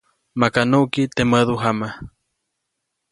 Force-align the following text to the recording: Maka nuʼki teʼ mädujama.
Maka 0.39 0.61
nuʼki 0.69 1.03
teʼ 1.15 1.27
mädujama. 1.29 1.89